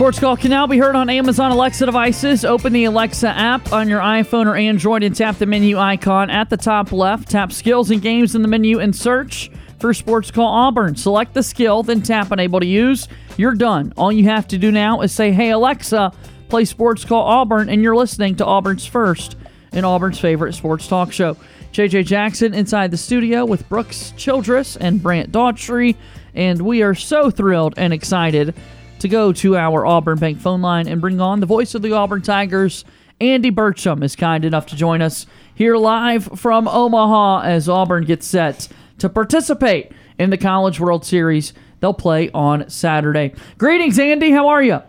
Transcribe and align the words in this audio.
Sports 0.00 0.18
Call 0.18 0.34
can 0.34 0.48
now 0.48 0.66
be 0.66 0.78
heard 0.78 0.96
on 0.96 1.10
Amazon 1.10 1.52
Alexa 1.52 1.84
devices. 1.84 2.42
Open 2.42 2.72
the 2.72 2.84
Alexa 2.84 3.28
app 3.28 3.70
on 3.70 3.86
your 3.86 4.00
iPhone 4.00 4.46
or 4.46 4.56
Android 4.56 5.02
and 5.02 5.14
tap 5.14 5.36
the 5.36 5.44
menu 5.44 5.76
icon 5.76 6.30
at 6.30 6.48
the 6.48 6.56
top 6.56 6.90
left. 6.90 7.28
Tap 7.28 7.52
skills 7.52 7.90
and 7.90 8.00
games 8.00 8.34
in 8.34 8.40
the 8.40 8.48
menu 8.48 8.78
and 8.78 8.96
search 8.96 9.50
for 9.78 9.92
Sports 9.92 10.30
Call 10.30 10.46
Auburn. 10.46 10.96
Select 10.96 11.34
the 11.34 11.42
skill, 11.42 11.82
then 11.82 12.00
tap 12.00 12.30
Unable 12.30 12.60
to 12.60 12.66
Use. 12.66 13.08
You're 13.36 13.54
done. 13.54 13.92
All 13.98 14.10
you 14.10 14.24
have 14.24 14.48
to 14.48 14.56
do 14.56 14.72
now 14.72 15.02
is 15.02 15.12
say, 15.12 15.32
Hey, 15.32 15.50
Alexa, 15.50 16.12
play 16.48 16.64
Sports 16.64 17.04
Call 17.04 17.22
Auburn, 17.22 17.68
and 17.68 17.82
you're 17.82 17.94
listening 17.94 18.36
to 18.36 18.46
Auburn's 18.46 18.86
first 18.86 19.36
and 19.70 19.84
Auburn's 19.84 20.18
favorite 20.18 20.54
sports 20.54 20.88
talk 20.88 21.12
show. 21.12 21.36
JJ 21.72 22.06
Jackson 22.06 22.54
inside 22.54 22.90
the 22.90 22.96
studio 22.96 23.44
with 23.44 23.68
Brooks 23.68 24.14
Childress 24.16 24.78
and 24.78 25.02
Brant 25.02 25.30
Daughtry, 25.30 25.94
and 26.34 26.62
we 26.62 26.80
are 26.80 26.94
so 26.94 27.30
thrilled 27.30 27.74
and 27.76 27.92
excited 27.92 28.54
to 29.00 29.08
go 29.08 29.32
to 29.32 29.56
our 29.56 29.84
Auburn 29.84 30.18
Bank 30.18 30.38
phone 30.38 30.62
line 30.62 30.86
and 30.86 31.00
bring 31.00 31.20
on 31.20 31.40
the 31.40 31.46
voice 31.46 31.74
of 31.74 31.82
the 31.82 31.92
Auburn 31.92 32.22
Tigers. 32.22 32.84
Andy 33.20 33.50
Burcham 33.50 34.02
is 34.02 34.16
kind 34.16 34.44
enough 34.44 34.66
to 34.66 34.76
join 34.76 35.02
us 35.02 35.26
here 35.54 35.76
live 35.76 36.24
from 36.38 36.66
Omaha 36.68 37.42
as 37.42 37.68
Auburn 37.68 38.04
gets 38.04 38.26
set 38.26 38.68
to 38.98 39.08
participate 39.08 39.92
in 40.18 40.30
the 40.30 40.38
College 40.38 40.80
World 40.80 41.04
Series. 41.04 41.52
They'll 41.80 41.94
play 41.94 42.30
on 42.32 42.68
Saturday. 42.70 43.34
Greetings, 43.58 43.98
Andy. 43.98 44.30
How 44.30 44.48
are 44.48 44.62
you? 44.62 44.82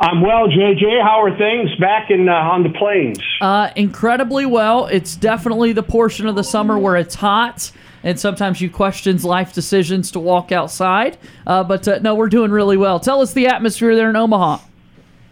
I'm 0.00 0.20
well, 0.20 0.48
JJ. 0.48 1.02
How 1.02 1.22
are 1.22 1.36
things 1.36 1.74
back 1.80 2.10
in 2.10 2.28
uh, 2.28 2.32
on 2.32 2.62
the 2.62 2.70
plains? 2.70 3.18
Uh, 3.40 3.70
incredibly 3.74 4.46
well. 4.46 4.86
It's 4.86 5.16
definitely 5.16 5.72
the 5.72 5.82
portion 5.82 6.26
of 6.26 6.36
the 6.36 6.44
summer 6.44 6.78
where 6.78 6.96
it's 6.96 7.16
hot 7.16 7.72
and 8.02 8.18
sometimes 8.18 8.60
you 8.60 8.70
questions 8.70 9.24
life 9.24 9.52
decisions 9.52 10.10
to 10.12 10.20
walk 10.20 10.52
outside. 10.52 11.18
Uh, 11.46 11.64
but 11.64 11.86
uh, 11.88 11.98
no, 12.00 12.14
we're 12.14 12.28
doing 12.28 12.50
really 12.50 12.76
well. 12.76 13.00
Tell 13.00 13.20
us 13.20 13.32
the 13.32 13.46
atmosphere 13.48 13.94
there 13.96 14.10
in 14.10 14.16
Omaha. 14.16 14.58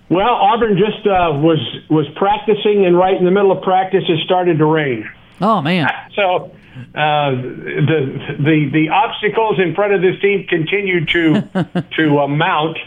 Well, 0.08 0.34
Auburn 0.34 0.76
just 0.78 1.04
uh, 1.06 1.34
was 1.34 1.58
was 1.90 2.06
practicing, 2.14 2.86
and 2.86 2.96
right 2.96 3.16
in 3.16 3.24
the 3.24 3.30
middle 3.32 3.50
of 3.50 3.62
practice, 3.62 4.04
it 4.08 4.24
started 4.24 4.58
to 4.58 4.64
rain. 4.64 5.08
Oh 5.40 5.60
man! 5.60 5.88
So 6.14 6.52
uh, 6.94 7.30
the 7.30 8.36
the 8.38 8.70
the 8.72 8.88
obstacles 8.90 9.58
in 9.58 9.74
front 9.74 9.94
of 9.94 10.02
this 10.02 10.20
team 10.20 10.46
continued 10.48 11.08
to 11.08 11.84
to 11.96 12.20
uh, 12.20 12.28
mount. 12.28 12.78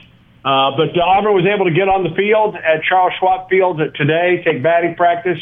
Uh, 0.44 0.72
but 0.78 0.98
Auburn 0.98 1.36
was 1.36 1.46
able 1.46 1.66
to 1.66 1.76
get 1.76 1.90
on 1.90 2.04
the 2.04 2.16
field 2.16 2.56
at 2.56 2.84
Charles 2.84 3.12
Schwab 3.20 3.50
Field 3.50 3.82
today, 3.96 4.42
take 4.46 4.64
batting 4.64 4.96
practice, 4.96 5.38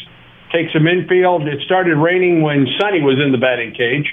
take 0.50 0.70
some 0.72 0.86
infield. 0.86 1.46
It 1.46 1.62
started 1.62 1.96
raining 1.96 2.42
when 2.42 2.66
Sonny 2.78 3.00
was 3.00 3.18
in 3.22 3.30
the 3.30 3.38
batting 3.38 3.74
cage 3.74 4.12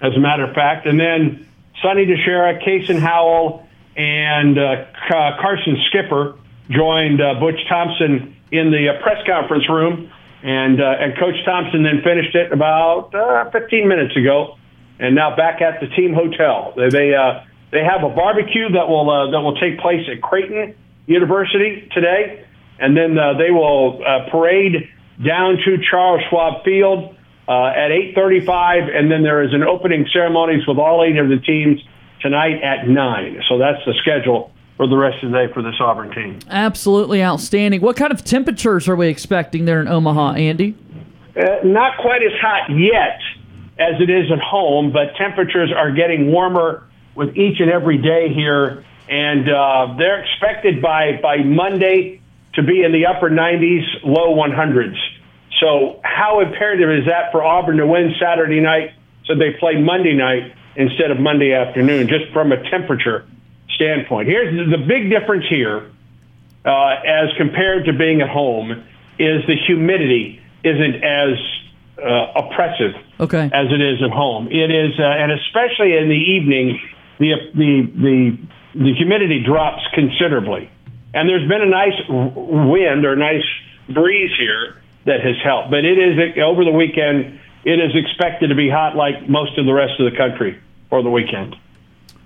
as 0.00 0.16
a 0.16 0.20
matter 0.20 0.44
of 0.44 0.54
fact. 0.54 0.86
And 0.86 0.98
then 0.98 1.46
Sonny 1.82 2.06
DiChiara, 2.06 2.64
Kason 2.64 2.98
Howell, 2.98 3.66
and 3.96 4.58
uh, 4.58 4.86
Carson 5.08 5.76
Skipper 5.88 6.38
joined 6.70 7.20
uh, 7.20 7.34
Butch 7.38 7.60
Thompson 7.68 8.34
in 8.50 8.70
the 8.70 8.88
uh, 8.88 9.02
press 9.02 9.20
conference 9.26 9.68
room. 9.68 10.10
And, 10.42 10.80
uh, 10.80 10.96
and 10.98 11.16
Coach 11.18 11.36
Thompson 11.44 11.84
then 11.84 12.02
finished 12.02 12.34
it 12.34 12.52
about 12.52 13.14
uh, 13.14 13.50
15 13.50 13.86
minutes 13.86 14.16
ago. 14.16 14.56
And 14.98 15.14
now 15.14 15.36
back 15.36 15.60
at 15.60 15.80
the 15.80 15.88
team 15.88 16.14
hotel. 16.14 16.72
They, 16.76 16.88
they, 16.88 17.14
they 17.72 17.82
have 17.82 18.04
a 18.04 18.14
barbecue 18.14 18.70
that 18.72 18.86
will, 18.88 19.10
uh, 19.10 19.30
that 19.30 19.40
will 19.40 19.56
take 19.56 19.80
place 19.80 20.06
at 20.08 20.20
Creighton 20.22 20.74
University 21.06 21.88
today. 21.92 22.46
And 22.78 22.96
then 22.96 23.18
uh, 23.18 23.34
they 23.38 23.50
will 23.50 24.02
uh, 24.04 24.30
parade 24.30 24.88
down 25.24 25.56
to 25.64 25.78
Charles 25.90 26.20
Schwab 26.28 26.64
Field 26.64 27.16
uh, 27.48 27.66
at 27.74 27.90
8:35, 27.90 28.96
and 28.96 29.10
then 29.10 29.22
there 29.22 29.42
is 29.42 29.52
an 29.52 29.62
opening 29.62 30.06
ceremonies 30.12 30.66
with 30.66 30.78
all 30.78 31.04
eight 31.04 31.16
of 31.18 31.28
the 31.28 31.38
teams 31.38 31.80
tonight 32.20 32.62
at 32.62 32.88
nine. 32.88 33.42
So 33.48 33.58
that's 33.58 33.84
the 33.84 33.94
schedule 34.00 34.52
for 34.76 34.86
the 34.86 34.96
rest 34.96 35.22
of 35.22 35.32
the 35.32 35.38
day 35.38 35.52
for 35.52 35.62
the 35.62 35.72
Auburn 35.80 36.10
team. 36.12 36.38
Absolutely 36.48 37.22
outstanding. 37.22 37.80
What 37.80 37.96
kind 37.96 38.12
of 38.12 38.24
temperatures 38.24 38.88
are 38.88 38.96
we 38.96 39.08
expecting 39.08 39.64
there 39.64 39.80
in 39.80 39.88
Omaha, 39.88 40.34
Andy? 40.34 40.76
Uh, 41.36 41.56
not 41.64 41.98
quite 41.98 42.22
as 42.22 42.32
hot 42.40 42.70
yet 42.70 43.20
as 43.78 44.00
it 44.00 44.10
is 44.10 44.30
at 44.30 44.38
home, 44.38 44.92
but 44.92 45.14
temperatures 45.16 45.70
are 45.74 45.90
getting 45.90 46.30
warmer 46.30 46.88
with 47.14 47.36
each 47.36 47.60
and 47.60 47.70
every 47.70 47.98
day 47.98 48.32
here, 48.32 48.84
and 49.08 49.48
uh, 49.48 49.94
they're 49.98 50.22
expected 50.22 50.80
by 50.80 51.20
by 51.22 51.38
Monday 51.38 52.20
to 52.54 52.62
be 52.62 52.82
in 52.82 52.92
the 52.92 53.06
upper 53.06 53.30
90s, 53.30 53.82
low 54.04 54.36
100s. 54.36 54.96
So, 55.60 56.00
how 56.02 56.40
imperative 56.40 56.90
is 56.90 57.06
that 57.06 57.32
for 57.32 57.42
Auburn 57.42 57.76
to 57.78 57.86
win 57.86 58.14
Saturday 58.20 58.60
night 58.60 58.92
so 59.24 59.34
they 59.34 59.52
play 59.58 59.80
Monday 59.80 60.14
night 60.14 60.52
instead 60.76 61.10
of 61.10 61.20
Monday 61.20 61.52
afternoon, 61.52 62.08
just 62.08 62.32
from 62.32 62.52
a 62.52 62.70
temperature 62.70 63.26
standpoint? 63.76 64.28
Here's 64.28 64.70
the 64.70 64.78
big 64.78 65.08
difference 65.08 65.44
here, 65.48 65.90
uh, 66.64 66.96
as 67.06 67.28
compared 67.36 67.86
to 67.86 67.92
being 67.92 68.20
at 68.20 68.28
home, 68.28 68.72
is 69.18 69.46
the 69.46 69.56
humidity 69.66 70.40
isn't 70.64 71.04
as 71.04 71.38
uh, 71.98 72.32
oppressive 72.42 72.94
okay. 73.20 73.50
as 73.52 73.66
it 73.70 73.80
is 73.80 74.02
at 74.02 74.10
home. 74.10 74.48
It 74.50 74.70
is, 74.70 74.98
uh, 74.98 75.04
and 75.04 75.30
especially 75.32 75.96
in 75.96 76.08
the 76.08 76.14
evening, 76.14 76.80
the 77.18 77.34
the 77.54 77.90
the 77.94 78.38
the 78.74 78.94
humidity 78.94 79.42
drops 79.44 79.82
considerably, 79.94 80.70
and 81.14 81.28
there's 81.28 81.48
been 81.48 81.62
a 81.62 81.66
nice 81.66 81.98
wind 82.08 83.04
or 83.04 83.16
nice 83.16 83.44
breeze 83.88 84.30
here 84.38 84.82
that 85.04 85.20
has 85.20 85.36
helped. 85.42 85.70
But 85.70 85.84
it 85.84 85.98
is 85.98 86.38
over 86.38 86.64
the 86.64 86.72
weekend. 86.72 87.40
It 87.64 87.78
is 87.78 87.92
expected 87.94 88.48
to 88.48 88.54
be 88.54 88.68
hot 88.68 88.96
like 88.96 89.28
most 89.28 89.58
of 89.58 89.66
the 89.66 89.72
rest 89.72 90.00
of 90.00 90.10
the 90.10 90.16
country 90.16 90.60
for 90.88 91.02
the 91.02 91.10
weekend. 91.10 91.56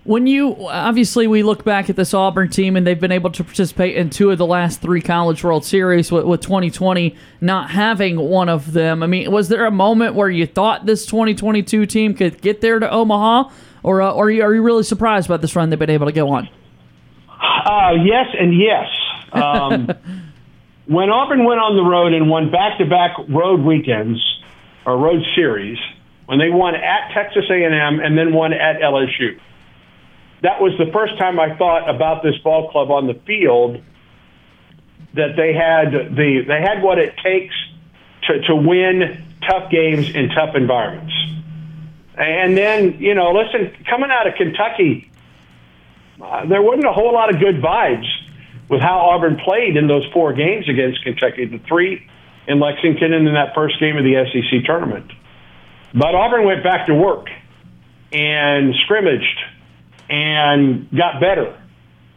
When 0.05 0.29
you 0.29 0.69
obviously 0.69 1.27
we 1.27 1.43
look 1.43 1.65
back 1.65 1.91
at 1.91 1.97
this 1.97 2.15
Auburn 2.15 2.49
team 2.49 2.77
and 2.77 2.87
they've 2.87 2.99
been 2.99 3.11
able 3.11 3.31
to 3.31 3.43
participate 3.43 3.97
in 3.97 4.09
two 4.09 4.31
of 4.31 4.39
the 4.39 4.47
last 4.47 4.81
three 4.81 5.01
College 5.01 5.43
World 5.43 5.65
Series 5.65 6.13
with, 6.13 6.25
with 6.25 6.41
2020 6.43 7.17
not 7.41 7.71
having 7.71 8.17
one 8.17 8.49
of 8.49 8.73
them. 8.73 9.03
I 9.03 9.09
mean, 9.09 9.33
was 9.33 9.49
there 9.49 9.67
a 9.67 9.71
moment 9.73 10.15
where 10.15 10.31
you 10.31 10.47
thought 10.47 10.87
this 10.87 11.07
2022 11.07 11.87
team 11.87 12.15
could 12.15 12.41
get 12.41 12.61
there 12.61 12.79
to 12.79 12.89
Omaha, 12.89 13.51
or 13.87 14.03
uh, 14.03 14.11
or 14.11 14.27
are 14.27 14.55
you 14.55 14.63
really 14.63 14.83
surprised 14.83 15.29
by 15.29 15.37
this 15.37 15.55
run 15.55 15.71
they've 15.71 15.79
been 15.79 15.89
able 15.89 16.07
to 16.07 16.13
go 16.13 16.29
on? 16.31 16.49
Uh, 17.31 17.93
yes 18.05 18.27
and 18.39 18.59
yes. 18.59 18.89
Um, 19.33 19.89
when 20.87 21.09
Auburn 21.09 21.45
went 21.45 21.61
on 21.61 21.77
the 21.77 21.89
road 21.89 22.13
and 22.13 22.29
won 22.29 22.51
back-to-back 22.51 23.17
road 23.29 23.61
weekends 23.61 24.21
or 24.85 24.99
road 24.99 25.23
series, 25.37 25.79
when 26.27 26.39
they 26.39 26.51
won 26.51 26.75
at 26.75 27.13
Texas 27.15 27.45
A&M 27.49 28.01
and 28.01 28.19
then 28.19 28.33
won 28.33 28.53
at 28.53 28.81
LSU, 28.81 29.39
that 30.43 30.61
was 30.61 30.73
the 30.79 30.91
first 30.93 31.17
time 31.17 31.39
I 31.39 31.57
thought 31.57 31.89
about 31.89 32.25
this 32.25 32.37
ball 32.39 32.71
club 32.71 32.91
on 32.91 33.07
the 33.07 33.15
field 33.25 33.81
that 35.15 35.37
they 35.37 35.55
had 35.55 35.93
the 36.17 36.45
they 36.47 36.61
had 36.61 36.83
what 36.83 36.99
it 36.99 37.15
takes 37.23 37.55
to, 38.25 38.41
to 38.49 38.57
win 38.57 39.25
tough 39.49 39.71
games 39.71 40.11
in 40.13 40.29
tough 40.31 40.57
environments. 40.57 41.15
And 42.17 42.57
then, 42.57 42.97
you 42.99 43.15
know, 43.15 43.33
listen, 43.33 43.85
coming 43.89 44.11
out 44.11 44.27
of 44.27 44.35
Kentucky, 44.37 45.11
uh, 46.23 46.47
there 46.47 46.63
wasn't 46.63 46.87
a 46.87 46.93
whole 46.93 47.13
lot 47.13 47.33
of 47.33 47.41
good 47.41 47.57
vibes 47.63 48.07
with 48.69 48.81
how 48.81 48.99
Auburn 49.11 49.39
played 49.45 49.77
in 49.77 49.87
those 49.87 50.05
four 50.13 50.33
games 50.33 50.69
against 50.69 51.03
Kentucky, 51.03 51.45
the 51.45 51.59
three 51.69 52.09
in 52.49 52.59
Lexington 52.59 53.13
and 53.13 53.29
in 53.29 53.35
that 53.35 53.55
first 53.55 53.79
game 53.81 53.97
of 53.97 54.05
the 54.05 54.25
SEC 54.33 54.65
tournament. 54.65 55.11
But 55.93 56.15
Auburn 56.15 56.45
went 56.45 56.63
back 56.65 56.87
to 56.87 56.95
work 56.95 57.29
and 58.13 58.75
scrimmaged 58.85 59.39
and 60.09 60.91
got 60.91 61.21
better. 61.21 61.61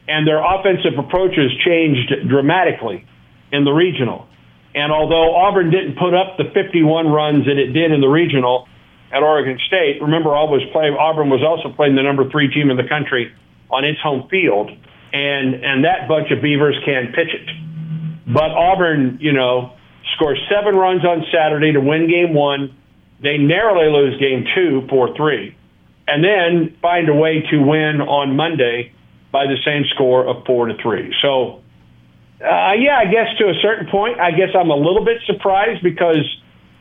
And 0.08 0.28
their 0.28 0.44
offensive 0.44 0.98
approaches 0.98 1.52
changed 1.66 2.12
dramatically 2.28 3.06
in 3.52 3.64
the 3.64 3.72
regional. 3.72 4.28
And 4.74 4.92
although 4.92 5.36
Auburn 5.36 5.72
didn't 5.72 5.98
put 5.98 6.14
up 6.14 6.38
the 6.38 6.46
51 6.54 7.08
runs 7.08 7.46
that 7.46 7.58
it 7.58 7.74
did 7.74 7.92
in 7.92 8.02
the 8.02 8.08
regional 8.08 8.68
at 9.12 9.24
Oregon 9.24 9.58
State, 9.68 10.02
remember 10.02 10.36
Auburn 10.36 10.60
was, 10.60 10.70
playing, 10.72 10.94
Auburn 10.94 11.30
was 11.30 11.42
also 11.42 11.76
playing 11.76 11.96
the 11.96 12.04
number 12.04 12.30
three 12.30 12.54
team 12.54 12.70
in 12.70 12.78
the 12.78 12.88
country 12.88 13.34
on 13.72 13.86
its 13.86 14.00
home 14.02 14.28
field 14.30 14.72
and 15.14 15.56
and 15.64 15.86
that 15.86 16.08
bunch 16.08 16.32
of 16.32 16.42
Beavers 16.42 16.78
can 16.86 17.08
pitch 17.14 17.34
it. 17.34 17.50
But 18.28 18.52
Auburn, 18.52 19.18
you 19.22 19.34
know, 19.34 19.74
scores 20.16 20.40
seven 20.50 20.76
runs 20.76 21.04
on 21.04 21.26
Saturday 21.34 21.74
to 21.74 21.80
win 21.80 22.08
game 22.08 22.34
one. 22.34 22.76
They 23.22 23.38
narrowly 23.38 23.92
lose 23.92 24.20
game 24.20 24.46
two, 24.56 24.88
four 24.90 25.16
three, 25.16 25.56
and 26.08 26.24
then 26.24 26.78
find 26.82 27.10
a 27.10 27.14
way 27.14 27.42
to 27.50 27.58
win 27.58 28.02
on 28.02 28.36
Monday 28.36 28.94
by 29.32 29.46
the 29.46 29.58
same 29.66 29.84
score 29.94 30.28
of 30.28 30.46
four 30.46 30.68
to 30.68 30.76
three. 30.82 31.14
So, 31.22 31.62
uh, 32.42 32.74
yeah, 32.78 32.98
I 32.98 33.06
guess 33.06 33.38
to 33.40 33.50
a 33.50 33.58
certain 33.62 33.88
point, 33.90 34.20
I 34.20 34.32
guess 34.32 34.50
I'm 34.56 34.70
a 34.70 34.76
little 34.76 35.06
bit 35.06 35.22
surprised 35.26 35.84
because, 35.84 36.26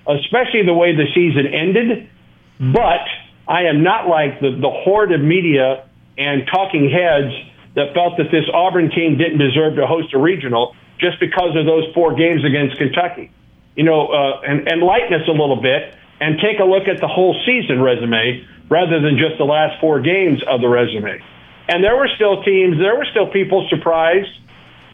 especially 0.06 0.64
the 0.64 0.74
way 0.74 0.94
the 0.94 1.06
season 1.14 1.46
ended. 1.46 2.10
But 2.58 3.06
I 3.46 3.64
am 3.64 3.82
not 3.82 4.08
like 4.08 4.40
the 4.40 4.50
the 4.50 4.70
horde 4.70 5.12
of 5.12 5.20
media 5.20 5.88
and 6.18 6.42
talking 6.50 6.90
heads 6.90 7.32
that 7.74 7.94
felt 7.94 8.18
that 8.18 8.30
this 8.30 8.44
Auburn 8.52 8.90
team 8.90 9.16
didn't 9.16 9.38
deserve 9.38 9.76
to 9.76 9.86
host 9.86 10.12
a 10.14 10.18
regional 10.18 10.74
just 10.98 11.20
because 11.20 11.54
of 11.54 11.64
those 11.64 11.86
four 11.94 12.14
games 12.14 12.44
against 12.44 12.76
Kentucky. 12.76 13.30
You 13.76 13.84
know, 13.84 14.08
uh, 14.08 14.40
and, 14.42 14.66
and 14.66 14.82
lighten 14.82 15.14
us 15.14 15.28
a 15.28 15.30
little 15.30 15.62
bit 15.62 15.94
and 16.20 16.40
take 16.42 16.58
a 16.58 16.64
look 16.64 16.88
at 16.88 17.00
the 17.00 17.06
whole 17.06 17.38
season 17.46 17.80
resume 17.80 18.44
rather 18.68 19.00
than 19.00 19.16
just 19.16 19.38
the 19.38 19.46
last 19.46 19.80
four 19.80 20.00
games 20.00 20.42
of 20.42 20.60
the 20.60 20.68
resume. 20.68 21.22
And 21.68 21.84
there 21.84 21.96
were 21.96 22.08
still 22.16 22.42
teams, 22.42 22.78
there 22.78 22.96
were 22.96 23.06
still 23.10 23.30
people 23.30 23.66
surprised 23.70 24.34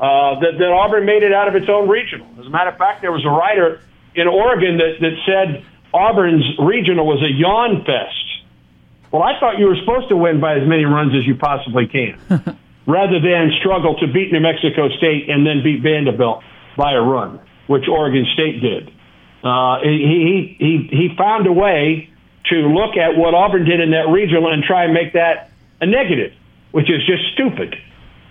uh, 0.00 0.40
that, 0.40 0.58
that 0.58 0.68
Auburn 0.68 1.06
made 1.06 1.22
it 1.22 1.32
out 1.32 1.48
of 1.48 1.56
its 1.56 1.68
own 1.68 1.88
regional. 1.88 2.28
As 2.38 2.46
a 2.46 2.50
matter 2.50 2.70
of 2.70 2.76
fact, 2.76 3.00
there 3.00 3.12
was 3.12 3.24
a 3.24 3.30
writer 3.30 3.80
in 4.14 4.28
Oregon 4.28 4.76
that, 4.76 5.00
that 5.00 5.16
said 5.24 5.64
Auburn's 5.94 6.44
regional 6.58 7.06
was 7.06 7.22
a 7.22 7.30
yawn 7.30 7.84
fest. 7.84 8.24
Well, 9.12 9.22
I 9.22 9.38
thought 9.38 9.58
you 9.58 9.66
were 9.66 9.76
supposed 9.76 10.08
to 10.08 10.16
win 10.16 10.40
by 10.40 10.58
as 10.58 10.66
many 10.66 10.84
runs 10.84 11.14
as 11.14 11.24
you 11.24 11.36
possibly 11.36 11.86
can, 11.86 12.18
rather 12.86 13.20
than 13.20 13.52
struggle 13.60 13.94
to 14.00 14.08
beat 14.08 14.32
New 14.32 14.40
Mexico 14.40 14.88
State 14.98 15.30
and 15.30 15.46
then 15.46 15.62
beat 15.62 15.82
Vanderbilt 15.82 16.42
by 16.76 16.92
a 16.92 17.00
run, 17.00 17.38
which 17.68 17.86
Oregon 17.86 18.26
State 18.34 18.60
did. 18.60 18.90
Uh, 19.44 19.78
he, 19.82 20.56
he, 20.58 20.88
he 20.90 21.14
found 21.16 21.46
a 21.46 21.52
way 21.52 22.10
to 22.46 22.56
look 22.56 22.96
at 22.96 23.16
what 23.16 23.34
Auburn 23.34 23.64
did 23.64 23.78
in 23.78 23.92
that 23.92 24.08
regional 24.08 24.52
and 24.52 24.64
try 24.64 24.84
and 24.84 24.92
make 24.92 25.12
that 25.12 25.52
a 25.80 25.86
negative, 25.86 26.32
which 26.72 26.90
is 26.90 27.06
just 27.06 27.22
stupid. 27.34 27.76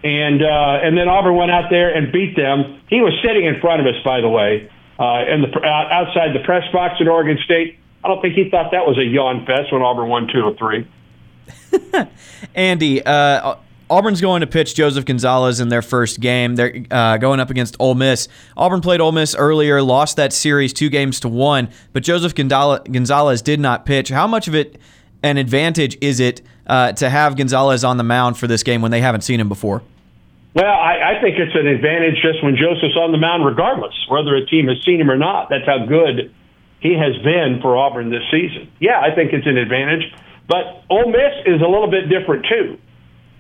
And 0.04 0.44
uh, 0.44 0.84
and 0.84 0.98
then 0.98 1.08
Auburn 1.08 1.38
went 1.38 1.52
out 1.52 1.70
there 1.70 1.96
and 1.96 2.12
beat 2.12 2.36
them. 2.36 2.82
He 2.90 3.00
was 3.00 3.14
sitting 3.24 3.46
in 3.46 3.62
front 3.62 3.80
of 3.80 3.88
us, 3.88 3.96
by 4.04 4.20
the 4.20 4.28
way, 4.28 4.70
uh, 5.00 5.26
in 5.28 5.42
the 5.42 5.64
outside 5.66 6.34
the 6.34 6.44
press 6.44 6.64
box 6.72 6.96
at 7.00 7.08
Oregon 7.08 7.38
State. 7.44 7.78
I 8.04 8.08
don't 8.08 8.22
think 8.22 8.36
he 8.36 8.50
thought 8.50 8.72
that 8.72 8.86
was 8.86 8.98
a 8.98 9.04
yawn 9.04 9.46
fest 9.46 9.72
when 9.72 9.82
Auburn 9.82 10.10
won 10.10 10.28
two 10.28 10.42
or 10.42 10.56
three. 10.56 10.88
Andy, 12.56 13.04
uh, 13.06 13.56
Auburn's 13.90 14.22
going 14.22 14.42
to 14.42 14.48
pitch 14.48 14.76
Joseph 14.76 15.06
Gonzalez 15.06 15.60
in 15.60 15.70
their 15.70 15.82
first 15.82 16.20
game. 16.20 16.56
They're 16.56 16.84
uh, 16.90 17.18
going 17.18 17.40
up 17.40 17.50
against 17.50 17.76
Ole 17.80 17.96
Miss. 17.96 18.28
Auburn 18.58 18.82
played 18.82 19.00
Ole 19.00 19.12
Miss 19.12 19.36
earlier, 19.36 19.82
lost 19.82 20.18
that 20.18 20.34
series 20.34 20.74
two 20.74 20.90
games 20.90 21.20
to 21.22 21.30
one, 21.30 21.70
but 21.94 22.04
Joseph 22.04 22.36
Gonzalez 22.36 23.42
did 23.42 23.60
not 23.60 23.86
pitch. 23.86 24.10
How 24.10 24.28
much 24.28 24.48
of 24.48 24.56
it 24.56 24.78
an 25.22 25.38
advantage 25.38 25.98
is 26.02 26.20
it 26.20 26.42
uh, 26.68 26.92
to 26.94 27.10
have 27.10 27.36
Gonzalez 27.38 27.84
on 27.84 27.98
the 27.98 28.04
mound 28.04 28.38
for 28.38 28.48
this 28.48 28.64
game 28.64 28.82
when 28.82 28.92
they 28.92 29.02
haven't 29.02 29.22
seen 29.22 29.40
him 29.40 29.48
before? 29.48 29.82
Well, 30.54 30.70
I, 30.70 31.18
I 31.18 31.22
think 31.22 31.42
it's 31.42 31.56
an 31.58 31.66
advantage 31.66 32.22
just 32.22 32.44
when 32.44 32.54
Joseph's 32.56 32.96
on 32.96 33.12
the 33.12 33.18
mound, 33.18 33.46
regardless 33.46 33.94
whether 34.08 34.36
a 34.38 34.46
team 34.46 34.68
has 34.70 34.78
seen 34.86 35.02
him 35.02 35.10
or 35.10 35.18
not. 35.18 35.50
That's 35.50 35.66
how 35.66 35.86
good 35.90 36.30
he 36.80 36.94
has 36.94 37.18
been 37.24 37.58
for 37.62 37.76
Auburn 37.76 38.12
this 38.12 38.22
season. 38.30 38.70
Yeah, 38.80 39.02
I 39.02 39.16
think 39.16 39.34
it's 39.34 39.48
an 39.48 39.58
advantage. 39.58 40.06
But 40.48 40.86
Ole 40.94 41.10
Miss 41.10 41.34
is 41.48 41.62
a 41.62 41.70
little 41.70 41.90
bit 41.90 42.06
different 42.06 42.46
too. 42.46 42.78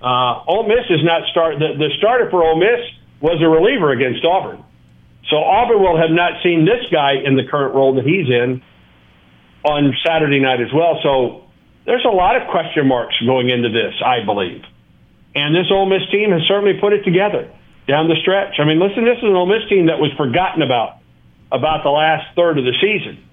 Uh, 0.01 0.42
Ole 0.48 0.68
Miss 0.68 0.89
is 0.89 1.04
not 1.04 1.30
start. 1.30 1.60
The, 1.60 1.77
the 1.77 1.94
starter 2.00 2.31
for 2.31 2.42
Ole 2.44 2.57
Miss 2.57 2.81
was 3.21 3.38
a 3.44 3.48
reliever 3.48 3.92
against 3.92 4.25
Auburn, 4.25 4.63
so 5.30 5.38
Auburn 5.38 5.80
will 5.80 5.95
have 5.95 6.12
not 6.12 6.42
seen 6.44 6.65
this 6.65 6.83
guy 6.92 7.21
in 7.24 7.36
the 7.36 7.44
current 7.45 7.75
role 7.75 7.95
that 7.95 8.04
he's 8.04 8.27
in 8.27 8.62
on 9.63 9.94
Saturday 10.06 10.39
night 10.39 10.60
as 10.60 10.74
well. 10.74 11.00
So 11.04 11.48
there's 11.86 12.04
a 12.04 12.12
lot 12.12 12.36
of 12.36 12.50
question 12.50 12.88
marks 12.88 13.15
going 13.25 13.50
into 13.50 13.69
this, 13.69 13.94
I 14.04 14.25
believe. 14.25 14.63
And 15.35 15.56
this 15.56 15.65
Ole 15.71 15.88
Miss 15.88 16.03
team 16.12 16.31
has 16.31 16.41
certainly 16.47 16.80
put 16.80 16.94
it 16.94 17.03
together 17.03 17.50
down 17.88 18.07
the 18.07 18.15
stretch. 18.21 18.59
I 18.59 18.65
mean, 18.65 18.80
listen, 18.80 19.03
this 19.03 19.18
is 19.18 19.24
an 19.24 19.35
Ole 19.35 19.47
Miss 19.47 19.68
team 19.69 19.88
that 19.88 20.00
was 20.00 20.12
forgotten 20.18 20.62
about 20.62 21.00
about 21.51 21.83
the 21.83 21.89
last 21.89 22.35
third 22.35 22.57
of 22.57 22.65
the 22.65 22.74
season. 22.81 23.24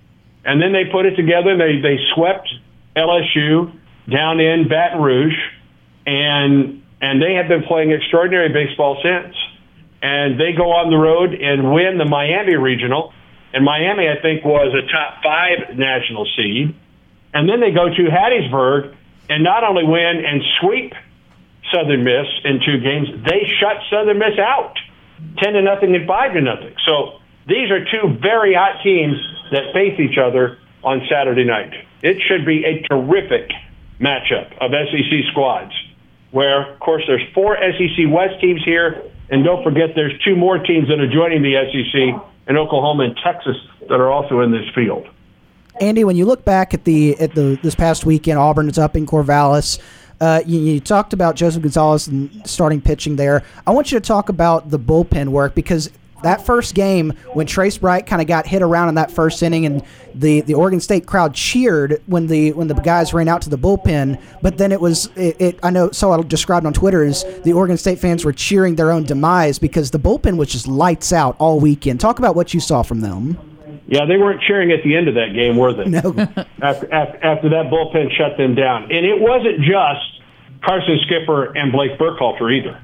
And 0.45 0.61
then 0.61 0.73
they 0.73 0.85
put 0.91 1.07
it 1.07 1.17
together. 1.17 1.57
They 1.57 1.81
they 1.81 1.99
swept 2.15 2.49
LSU 2.97 3.73
down 4.09 4.41
in 4.41 4.69
Baton 4.69 5.01
Rouge, 5.01 5.37
and 6.07 6.83
and 7.01 7.21
they 7.21 7.35
have 7.35 7.49
been 7.49 7.65
playing 7.65 7.93
extraordinary 7.93 8.49
baseball 8.53 9.01
since. 9.03 9.37
And 10.03 10.41
they 10.41 10.53
go 10.57 10.73
on 10.73 10.89
the 10.89 10.97
road 10.97 11.35
and 11.35 11.73
win 11.73 11.99
the 11.99 12.07
Miami 12.07 12.57
regional. 12.57 13.13
And 13.53 13.65
Miami, 13.65 14.09
I 14.09 14.21
think, 14.23 14.45
was 14.45 14.73
a 14.73 14.91
top 14.91 15.23
five 15.23 15.77
national 15.77 16.27
seed. 16.37 16.75
And 17.35 17.49
then 17.49 17.61
they 17.61 17.71
go 17.71 17.89
to 17.89 18.03
Hattiesburg 18.09 18.97
and 19.29 19.45
not 19.45 19.63
only 19.63 19.85
win 19.85 20.25
and 20.25 20.43
sweep 20.61 20.95
Southern 21.73 22.05
Miss 22.05 22.27
in 22.45 22.61
two 22.65 22.79
games, 22.81 23.09
they 23.25 23.47
shut 23.61 23.77
Southern 23.91 24.19
Miss 24.19 24.39
out, 24.39 24.75
ten 25.39 25.55
to 25.55 25.63
nothing 25.63 25.95
and 25.95 26.07
five 26.07 26.35
to 26.35 26.41
nothing. 26.41 26.75
So 26.87 27.21
these 27.47 27.71
are 27.71 27.85
two 27.85 28.19
very 28.21 28.55
hot 28.55 28.83
teams 28.83 29.17
that 29.53 29.73
face 29.73 29.99
each 29.99 30.19
other 30.19 30.59
on 30.83 31.03
Saturday 31.11 31.45
night. 31.45 31.73
It 32.03 32.19
should 32.27 32.47
be 32.47 32.65
a 32.65 32.83
terrific 32.89 33.51
matchup 34.01 34.57
of 34.61 34.71
SEC 34.73 35.31
squads. 35.31 35.73
Where, 36.31 36.73
of 36.73 36.81
course, 36.81 37.03
there's 37.07 37.27
four 37.35 37.57
SEC 37.57 38.07
West 38.09 38.41
teams 38.41 38.63
here, 38.65 39.03
and 39.31 39.45
don't 39.45 39.65
forget 39.65 39.91
there's 39.97 40.17
two 40.25 40.37
more 40.37 40.59
teams 40.59 40.89
that 40.89 41.01
are 41.01 41.11
joining 41.11 41.43
the 41.43 41.55
SEC 41.71 42.23
in 42.49 42.57
Oklahoma 42.57 43.05
and 43.05 43.17
Texas 43.23 43.57
that 43.89 44.01
are 44.01 44.11
also 44.11 44.41
in 44.41 44.53
this 44.53 44.69
field. 44.75 45.09
Andy, 45.81 46.05
when 46.05 46.17
you 46.17 46.27
look 46.27 46.45
back 46.45 46.75
at 46.75 46.85
the 46.85 47.19
at 47.19 47.35
the 47.35 47.59
this 47.63 47.75
past 47.75 48.05
weekend, 48.05 48.39
Auburn 48.39 48.69
is 48.69 48.79
up 48.79 48.97
in 48.97 49.07
Corvallis. 49.07 49.81
Uh, 50.21 50.43
you, 50.45 50.61
you, 50.61 50.81
talked 50.81 51.15
about 51.15 51.35
Joseph 51.35 51.63
Gonzalez 51.63 52.07
and 52.07 52.47
starting 52.47 52.81
pitching 52.81 53.17
there. 53.17 53.43
I 53.67 53.71
want 53.71 53.91
you 53.91 53.99
to 53.99 54.07
talk 54.07 54.29
about 54.29 54.71
the 54.71 54.79
bullpen 54.79 55.29
work 55.29 55.55
because 55.55 55.91
that 56.23 56.45
first 56.45 56.75
game 56.75 57.15
when 57.33 57.47
Trace 57.47 57.79
Bright 57.79 58.07
kind 58.07 58.21
of 58.21 58.29
got 58.29 58.47
hit 58.47 58.63
around 58.63 58.91
in 58.91 58.95
that 58.97 59.11
first 59.11 59.43
inning 59.43 59.65
and 59.67 59.83
the, 60.15 60.43
the 60.43 60.55
Oregon 60.55 60.81
State 60.81 61.07
crowd 61.07 61.35
cheered 61.35 62.03
when 62.07 62.27
the 62.27 62.53
when 62.53 62.69
the 62.69 62.75
guys 62.75 63.15
ran 63.15 63.29
out 63.29 63.43
to 63.43 63.51
the 63.51 63.59
bullpen, 63.59 64.21
but 64.43 64.59
then 64.59 64.73
it 64.73 64.81
was 64.81 65.07
it, 65.17 65.41
it 65.41 65.59
I 65.63 65.71
know 65.71 65.91
so 65.91 66.13
I 66.13 66.21
described 66.23 66.67
on 66.67 66.73
Twitter 66.73 67.05
is 67.05 67.25
the 67.45 67.53
Oregon 67.53 67.77
State 67.77 67.99
fans 67.99 68.25
were 68.25 68.33
cheering 68.33 68.75
their 68.75 68.91
own 68.91 69.05
demise 69.05 69.59
because 69.59 69.91
the 69.91 69.99
bullpen 69.99 70.37
was 70.37 70.49
just 70.49 70.69
lights 70.69 71.13
out 71.13 71.37
all 71.39 71.61
weekend. 71.61 72.01
Talk 72.01 72.19
about 72.19 72.35
what 72.35 72.53
you 72.53 72.61
saw 72.61 72.83
from 72.83 73.01
them. 73.01 73.39
Yeah, 73.91 74.07
they 74.07 74.17
weren't 74.17 74.41
cheering 74.47 74.71
at 74.71 74.85
the 74.85 74.97
end 74.97 75.09
of 75.09 75.15
that 75.15 75.35
game, 75.35 75.57
were 75.57 75.75
they? 75.75 75.85
No. 75.91 76.15
after, 76.63 76.95
after, 76.95 77.25
after 77.25 77.49
that 77.51 77.67
bullpen 77.75 78.17
shut 78.17 78.39
them 78.39 78.55
down. 78.55 78.85
And 78.85 79.05
it 79.05 79.21
wasn't 79.21 79.59
just 79.59 80.63
Carson 80.63 81.01
Skipper 81.07 81.57
and 81.59 81.73
Blake 81.73 81.99
Burkhalter 81.99 82.57
either. 82.57 82.81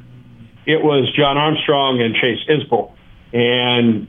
It 0.67 0.83
was 0.83 1.09
John 1.17 1.39
Armstrong 1.39 2.03
and 2.03 2.17
Chase 2.17 2.41
Isbell. 2.51 2.93
And 3.33 4.09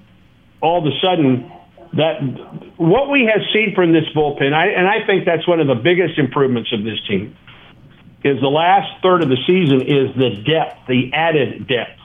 all 0.59 0.79
of 0.79 0.91
a 0.91 0.99
sudden, 0.99 1.51
that 1.93 2.17
what 2.77 3.11
we 3.11 3.29
have 3.31 3.43
seen 3.53 3.75
from 3.75 3.93
this 3.93 4.05
bullpen, 4.15 4.53
I, 4.53 4.69
and 4.69 4.87
I 4.87 5.05
think 5.05 5.25
that's 5.25 5.47
one 5.47 5.59
of 5.59 5.67
the 5.67 5.75
biggest 5.75 6.17
improvements 6.17 6.73
of 6.73 6.83
this 6.83 6.99
team, 7.07 7.37
is 8.23 8.41
the 8.41 8.49
last 8.49 9.03
third 9.03 9.21
of 9.21 9.29
the 9.29 9.37
season 9.45 9.81
is 9.81 10.15
the 10.15 10.41
depth, 10.43 10.87
the 10.87 11.13
added 11.13 11.67
depth 11.67 12.01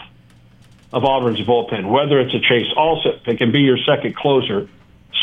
of 0.92 1.04
Auburn's 1.04 1.40
bullpen. 1.40 1.90
Whether 1.90 2.20
it's 2.20 2.34
a 2.34 2.40
Chase 2.40 2.68
Allsup, 2.76 3.26
it 3.26 3.38
can 3.38 3.52
be 3.52 3.60
your 3.60 3.78
second 3.78 4.14
closer 4.14 4.68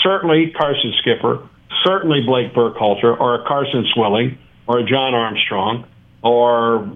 certainly 0.10 0.52
Carson 0.58 0.94
Skipper, 1.02 1.48
certainly 1.84 2.22
Blake 2.26 2.54
Burkhalter, 2.54 3.20
or 3.20 3.36
a 3.36 3.48
Carson 3.48 3.86
Swilling, 3.94 4.40
or 4.66 4.80
a 4.80 4.84
John 4.84 5.14
Armstrong, 5.14 5.86
or 6.24 6.90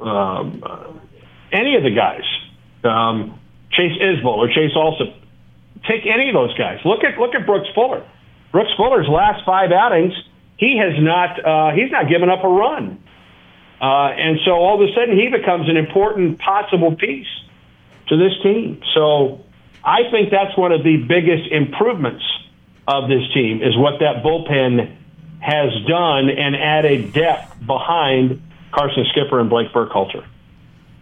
uh, 0.00 0.92
any 1.52 1.74
of 1.76 1.82
the 1.82 1.90
guys, 1.90 2.22
um, 2.84 3.40
Chase 3.72 3.98
Isbell 4.00 4.36
or 4.36 4.48
Chase 4.48 4.72
Allsup. 4.76 5.14
Take 5.88 6.06
any 6.06 6.28
of 6.28 6.34
those 6.34 6.56
guys. 6.56 6.78
Look 6.84 7.04
at 7.04 7.18
look 7.18 7.34
at 7.34 7.44
Brooks 7.44 7.68
Fuller. 7.74 8.06
Brooks 8.52 8.70
Fuller's 8.76 9.08
last 9.08 9.44
five 9.44 9.72
outings, 9.72 10.14
he 10.56 10.78
has 10.78 10.94
not 11.02 11.44
uh, 11.44 11.74
he's 11.74 11.90
not 11.90 12.08
given 12.08 12.30
up 12.30 12.44
a 12.44 12.48
run, 12.48 13.02
uh, 13.80 14.14
and 14.14 14.38
so 14.44 14.52
all 14.52 14.80
of 14.80 14.88
a 14.88 14.92
sudden 14.94 15.18
he 15.18 15.28
becomes 15.28 15.68
an 15.68 15.76
important 15.76 16.38
possible 16.38 16.94
piece 16.94 17.26
to 18.08 18.16
this 18.16 18.32
team. 18.42 18.80
So 18.94 19.44
I 19.82 20.08
think 20.10 20.30
that's 20.30 20.56
one 20.56 20.72
of 20.72 20.84
the 20.84 20.96
biggest 20.96 21.50
improvements 21.50 22.24
of 22.86 23.08
this 23.08 23.22
team 23.32 23.62
is 23.62 23.76
what 23.76 24.00
that 24.00 24.22
bullpen 24.22 24.96
has 25.40 25.72
done 25.86 26.30
and 26.30 26.56
added 26.56 27.12
depth 27.12 27.54
behind 27.66 28.42
Carson 28.72 29.04
Skipper 29.10 29.40
and 29.40 29.48
Blake 29.48 29.72
Burkhalter. 29.72 30.24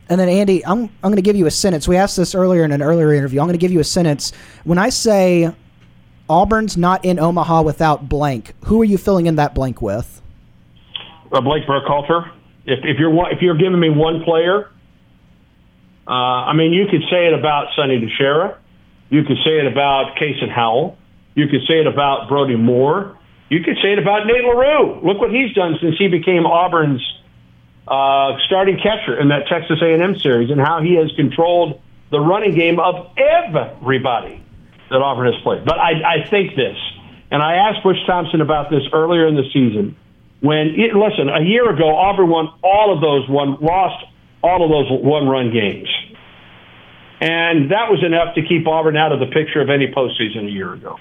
And 0.08 0.20
then 0.20 0.28
Andy, 0.28 0.64
I'm 0.66 0.82
I'm 1.02 1.10
going 1.10 1.16
to 1.16 1.22
give 1.22 1.36
you 1.36 1.46
a 1.46 1.50
sentence. 1.50 1.88
We 1.88 1.96
asked 1.96 2.16
this 2.16 2.34
earlier 2.34 2.64
in 2.64 2.72
an 2.72 2.82
earlier 2.82 3.14
interview. 3.14 3.40
I'm 3.40 3.46
going 3.46 3.58
to 3.58 3.58
give 3.58 3.70
you 3.70 3.80
a 3.80 3.84
sentence. 3.84 4.32
When 4.64 4.78
I 4.78 4.90
say 4.90 5.54
Auburn's 6.28 6.76
not 6.76 7.04
in 7.04 7.18
Omaha 7.18 7.62
without 7.62 8.08
blank, 8.08 8.54
who 8.64 8.80
are 8.82 8.84
you 8.84 8.98
filling 8.98 9.26
in 9.26 9.36
that 9.36 9.54
blank 9.54 9.80
with? 9.80 10.20
Uh, 11.30 11.40
Blake 11.40 11.66
Burkhalter. 11.66 12.30
If 12.66 12.80
if 12.82 12.98
you're 12.98 13.32
if 13.32 13.40
you're 13.40 13.56
giving 13.56 13.80
me 13.80 13.90
one 13.90 14.22
player, 14.24 14.70
uh, 16.06 16.10
I 16.10 16.52
mean 16.52 16.72
you 16.72 16.86
could 16.90 17.02
say 17.10 17.28
it 17.28 17.32
about 17.32 17.68
Sonny 17.76 17.98
DiChiara. 17.98 18.56
You 19.08 19.24
could 19.24 19.38
say 19.44 19.60
it 19.60 19.66
about 19.66 20.16
Kason 20.16 20.50
Howell. 20.50 20.98
You 21.34 21.48
could 21.48 21.62
say 21.68 21.80
it 21.80 21.86
about 21.86 22.28
Brody 22.28 22.56
Moore. 22.56 23.18
You 23.48 23.62
could 23.62 23.76
say 23.82 23.92
it 23.92 23.98
about 23.98 24.26
Nate 24.26 24.44
LaRue. 24.44 25.00
Look 25.06 25.18
what 25.18 25.30
he's 25.30 25.52
done 25.54 25.76
since 25.80 25.96
he 25.98 26.08
became 26.08 26.46
Auburn's 26.46 27.02
uh, 27.86 28.38
starting 28.46 28.76
catcher 28.76 29.18
in 29.18 29.28
that 29.28 29.48
Texas 29.48 29.78
A&M 29.82 30.18
series, 30.18 30.50
and 30.50 30.60
how 30.60 30.80
he 30.80 30.94
has 30.96 31.10
controlled 31.16 31.80
the 32.10 32.20
running 32.20 32.54
game 32.54 32.78
of 32.78 33.10
everybody 33.16 34.42
that 34.90 35.00
Auburn 35.00 35.32
has 35.32 35.42
played. 35.42 35.64
But 35.64 35.78
I, 35.78 36.22
I 36.22 36.28
think 36.28 36.54
this, 36.54 36.76
and 37.30 37.42
I 37.42 37.56
asked 37.56 37.82
Butch 37.82 37.96
Thompson 38.06 38.40
about 38.40 38.70
this 38.70 38.82
earlier 38.92 39.26
in 39.26 39.34
the 39.34 39.48
season. 39.52 39.96
When 40.40 40.74
it, 40.76 40.94
listen, 40.94 41.28
a 41.28 41.42
year 41.42 41.68
ago, 41.70 41.94
Auburn 41.96 42.28
won 42.28 42.48
all 42.62 42.92
of 42.94 43.00
those 43.00 43.28
one, 43.28 43.58
lost 43.60 44.04
all 44.42 44.64
of 44.64 44.70
those 44.70 45.02
one-run 45.02 45.52
games. 45.52 45.88
And 47.20 47.70
that 47.70 47.90
was 47.90 48.02
enough 48.04 48.34
to 48.34 48.42
keep 48.42 48.66
Auburn 48.66 48.96
out 48.96 49.12
of 49.12 49.20
the 49.20 49.26
picture 49.26 49.60
of 49.60 49.70
any 49.70 49.86
postseason 49.86 50.48
a 50.48 50.50
year 50.50 50.72
ago. 50.72 50.98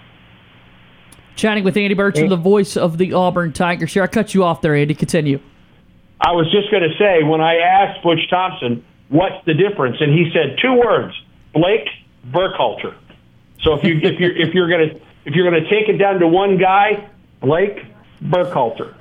Chatting 1.35 1.63
with 1.63 1.77
Andy 1.77 1.95
Burcham, 1.95 2.29
the 2.29 2.35
voice 2.35 2.77
of 2.77 2.97
the 2.97 3.13
Auburn 3.13 3.53
Tigers. 3.53 3.93
Here, 3.93 4.03
I 4.03 4.07
cut 4.07 4.33
you 4.33 4.43
off 4.43 4.61
there, 4.61 4.75
Andy. 4.75 4.93
Continue. 4.93 5.39
I 6.19 6.33
was 6.33 6.51
just 6.51 6.69
going 6.69 6.83
to 6.83 6.95
say 6.97 7.23
when 7.23 7.41
I 7.41 7.57
asked 7.57 8.03
Butch 8.03 8.29
Thompson 8.29 8.85
what's 9.09 9.43
the 9.45 9.53
difference, 9.53 9.97
and 10.00 10.13
he 10.13 10.31
said 10.33 10.57
two 10.61 10.73
words: 10.73 11.13
Blake 11.53 11.88
Burkhalter. 12.29 12.95
So 13.63 13.73
if 13.73 13.83
you 13.83 13.97
if 13.97 14.19
you're 14.19 14.35
if 14.35 14.53
you're 14.53 14.69
gonna 14.69 15.00
if 15.25 15.35
you're 15.35 15.50
gonna 15.50 15.69
take 15.69 15.89
it 15.89 15.97
down 15.97 16.19
to 16.19 16.27
one 16.27 16.57
guy, 16.57 17.09
Blake 17.41 17.85
Burkhalter. 18.23 18.93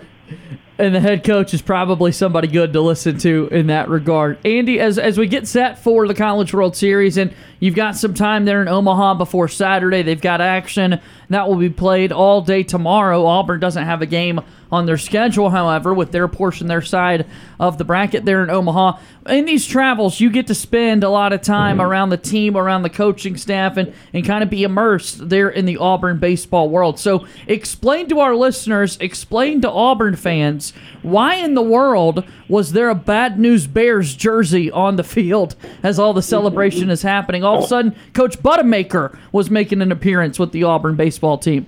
And 0.81 0.95
the 0.95 1.01
head 1.01 1.23
coach 1.25 1.53
is 1.55 1.63
probably 1.63 2.11
somebody 2.13 2.49
good 2.49 2.73
to 2.73 2.81
listen 2.81 3.19
to 3.19 3.49
in 3.51 3.69
that 3.69 3.89
regard. 3.89 4.39
Andy, 4.45 4.81
as 4.81 4.99
as 4.99 5.19
we 5.19 5.27
get 5.27 5.47
set 5.47 5.79
for 5.79 6.09
the 6.09 6.15
College 6.15 6.53
World 6.55 6.77
Series, 6.77 7.17
and 7.17 7.35
you've 7.61 7.75
got 7.75 7.97
some 7.97 8.15
time 8.15 8.45
there 8.45 8.63
in 8.63 8.69
Omaha 8.69 9.15
before 9.15 9.49
Saturday, 9.49 10.03
they've 10.03 10.21
got 10.21 10.41
action 10.41 11.01
that 11.29 11.49
will 11.49 11.57
be 11.57 11.71
played 11.71 12.11
all 12.13 12.41
day 12.43 12.63
tomorrow. 12.63 13.25
Auburn 13.27 13.61
doesn't 13.61 13.85
have 13.85 14.03
a 14.03 14.07
game 14.07 14.41
on 14.73 14.87
their 14.87 14.99
schedule, 14.99 15.51
however, 15.51 15.93
with 15.93 16.13
their 16.13 16.29
portion, 16.29 16.69
their 16.69 16.81
side 16.83 17.27
of 17.59 17.77
the 17.77 17.85
bracket 17.85 18.25
there 18.25 18.43
in 18.43 18.51
Omaha. 18.51 18.99
In 19.29 19.45
these 19.45 19.67
travels, 19.67 20.21
you 20.21 20.31
get 20.31 20.47
to 20.47 20.55
spend 20.55 21.03
a 21.05 21.09
lot 21.09 21.33
of 21.33 21.43
time 21.43 21.61
Mm-hmm. 21.79 21.81
around 21.87 22.11
the 22.11 22.17
team, 22.17 22.57
around 22.57 22.83
the 22.83 22.91
coaching 22.91 23.37
staff, 23.37 23.77
and, 23.77 23.93
and 24.13 24.25
kind 24.25 24.43
of 24.43 24.51
be 24.51 24.63
immersed 24.63 25.29
there 25.29 25.49
in 25.49 25.67
the 25.67 25.77
Auburn 25.77 26.19
baseball 26.19 26.69
world. 26.69 26.99
So, 26.99 27.27
explain 27.47 28.09
to 28.09 28.21
our 28.21 28.35
listeners, 28.35 28.97
explain 29.01 29.61
to 29.63 29.71
Auburn 29.71 30.17
fans, 30.17 30.70
why 31.03 31.37
in 31.37 31.55
the 31.55 31.63
world 31.63 32.25
was 32.49 32.73
there 32.73 32.89
a 32.91 32.95
Bad 32.95 33.39
News 33.39 33.67
Bears 33.67 34.15
jersey 34.15 34.71
on 34.71 34.97
the 34.97 35.05
field 35.05 35.57
as 35.83 35.99
all 35.99 36.13
the 36.13 36.23
celebration 36.23 36.91
is 36.91 37.03
happening? 37.03 37.43
All 37.45 37.59
of 37.59 37.65
a 37.65 37.67
sudden, 37.67 37.95
Coach 38.13 38.39
Buttermaker 38.41 39.17
was 39.33 39.51
making 39.51 39.83
an 39.83 39.91
appearance 39.93 40.39
with 40.39 40.53
the 40.53 40.65
Auburn 40.65 40.97
baseball 40.97 41.39
team. 41.39 41.67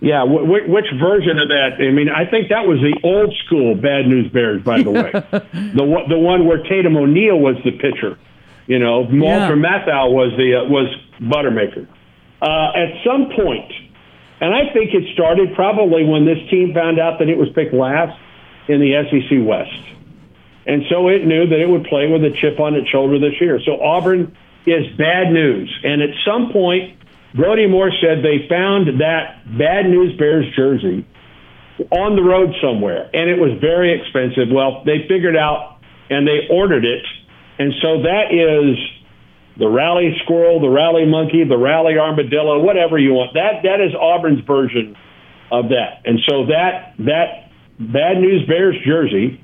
Yeah, 0.00 0.26
wh- 0.26 0.44
wh- 0.44 0.68
which 0.68 0.86
version 1.00 1.38
of 1.38 1.48
that? 1.48 1.76
I 1.80 1.90
mean, 1.90 2.08
I 2.10 2.28
think 2.30 2.50
that 2.50 2.66
was 2.66 2.78
the 2.80 2.98
old 3.02 3.34
school 3.46 3.74
Bad 3.74 4.06
News 4.06 4.30
Bears, 4.30 4.62
by 4.62 4.82
the 4.82 4.90
way. 4.90 5.10
the 5.74 5.84
one- 5.84 6.08
the 6.08 6.18
one 6.18 6.46
where 6.46 6.62
Tatum 6.62 6.96
O'Neal 6.96 7.38
was 7.38 7.56
the 7.64 7.72
pitcher. 7.72 8.18
You 8.66 8.78
know, 8.78 9.06
Walter 9.08 9.56
Matthau 9.56 10.10
was 10.12 10.32
the 10.36 10.56
uh, 10.60 10.68
was 10.68 10.92
Buttermaker. 11.20 11.86
Uh, 12.42 12.76
at 12.76 12.92
some 13.06 13.30
point, 13.34 13.72
and 14.40 14.52
I 14.54 14.70
think 14.74 14.92
it 14.92 15.04
started 15.14 15.54
probably 15.54 16.04
when 16.04 16.26
this 16.26 16.38
team 16.50 16.74
found 16.74 16.98
out 16.98 17.18
that 17.20 17.28
it 17.30 17.38
was 17.38 17.48
picked 17.54 17.72
last 17.72 18.18
in 18.68 18.80
the 18.80 18.92
SEC 19.10 19.38
West, 19.46 19.82
and 20.66 20.82
so 20.90 21.08
it 21.08 21.24
knew 21.24 21.46
that 21.46 21.60
it 21.60 21.68
would 21.68 21.84
play 21.84 22.08
with 22.08 22.24
a 22.24 22.30
chip 22.30 22.60
on 22.60 22.74
its 22.74 22.88
shoulder 22.88 23.18
this 23.18 23.40
year. 23.40 23.60
So 23.64 23.80
Auburn 23.80 24.36
is 24.66 24.96
bad 24.96 25.32
news, 25.32 25.72
and 25.84 26.02
at 26.02 26.10
some 26.24 26.52
point. 26.52 26.94
Brody 27.34 27.66
Moore 27.66 27.90
said 28.00 28.24
they 28.24 28.48
found 28.48 29.00
that 29.00 29.44
Bad 29.58 29.90
News 29.90 30.16
Bears 30.16 30.46
jersey 30.56 31.04
on 31.90 32.16
the 32.16 32.22
road 32.22 32.54
somewhere, 32.62 33.10
and 33.12 33.28
it 33.28 33.38
was 33.38 33.60
very 33.60 33.92
expensive. 34.00 34.48
Well, 34.50 34.82
they 34.84 35.06
figured 35.06 35.36
out 35.36 35.76
and 36.08 36.26
they 36.26 36.48
ordered 36.50 36.86
it, 36.86 37.04
and 37.58 37.74
so 37.82 38.02
that 38.02 38.32
is 38.32 38.78
the 39.58 39.68
rally 39.68 40.16
squirrel, 40.24 40.60
the 40.60 40.70
rally 40.70 41.04
monkey, 41.04 41.44
the 41.44 41.58
rally 41.58 41.98
armadillo, 41.98 42.60
whatever 42.60 42.98
you 42.98 43.12
want. 43.12 43.34
That 43.34 43.62
that 43.64 43.80
is 43.80 43.92
Auburn's 43.94 44.40
version 44.46 44.96
of 45.50 45.68
that, 45.70 46.02
and 46.06 46.18
so 46.26 46.46
that 46.46 46.94
that 47.00 47.45
Bad 47.78 48.18
News 48.18 48.46
Bears 48.46 48.76
jersey 48.84 49.40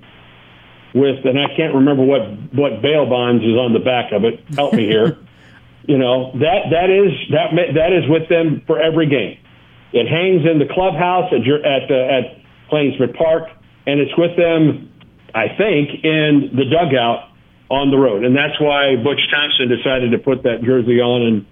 with, 0.95 1.25
and 1.25 1.39
I 1.39 1.55
can't 1.57 1.75
remember 1.75 2.03
what 2.03 2.23
what 2.53 2.83
bail 2.83 3.09
bonds 3.09 3.43
is 3.45 3.57
on 3.57 3.73
the 3.73 3.81
back 3.81 4.13
of 4.13 4.25
it. 4.25 4.41
Help 4.55 4.75
me 4.75 4.87
here. 4.87 5.19
you 5.89 5.99
know 5.99 6.33
that 6.39 6.71
that 6.71 6.91
is 6.91 7.13
that 7.31 7.53
that 7.75 7.93
is 7.93 8.09
with 8.09 8.29
them 8.29 8.63
for 8.67 8.81
every 8.81 9.09
game. 9.09 9.39
It 9.93 10.09
hangs 10.09 10.49
in 10.49 10.59
the 10.59 10.73
clubhouse 10.73 11.33
at 11.33 11.45
your, 11.45 11.59
at 11.65 11.91
uh, 11.91 11.95
at 11.95 12.69
Plainsman 12.69 13.13
Park, 13.13 13.49
and 13.87 14.01
it's 14.01 14.17
with 14.17 14.37
them, 14.37 14.91
I 15.35 15.49
think, 15.49 16.05
in 16.05 16.57
the 16.57 16.65
dugout 16.65 17.29
on 17.71 17.91
the 17.91 17.97
road, 17.97 18.25
and 18.25 18.37
that's 18.37 18.61
why 18.61 18.97
Butch 18.97 19.21
Thompson 19.33 19.69
decided 19.69 20.13
to 20.13 20.19
put 20.19 20.43
that 20.45 20.63
jersey 20.63 21.01
on, 21.01 21.23
and 21.23 21.47